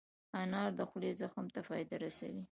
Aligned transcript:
انار 0.43 0.69
د 0.79 0.81
خولې 0.89 1.11
زخم 1.21 1.45
ته 1.53 1.59
فایده 1.67 1.95
رسوي. 2.03 2.39